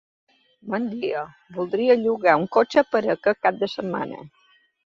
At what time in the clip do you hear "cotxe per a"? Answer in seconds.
2.57-3.13